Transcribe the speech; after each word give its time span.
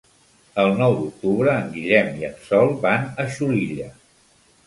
El 0.61 0.71
nou 0.77 0.95
d'octubre 1.01 1.51
en 1.65 1.67
Guillem 1.75 2.09
i 2.21 2.25
en 2.29 2.33
Sol 2.47 2.73
van 2.87 3.05
a 3.25 3.29
Xulilla. 3.35 3.93